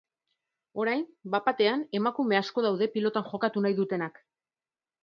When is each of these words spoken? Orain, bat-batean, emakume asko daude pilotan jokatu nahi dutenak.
Orain, 0.83 1.03
bat-batean, 1.35 1.85
emakume 2.01 2.41
asko 2.41 2.65
daude 2.69 2.89
pilotan 2.97 3.31
jokatu 3.31 3.65
nahi 3.69 3.81
dutenak. 3.83 4.21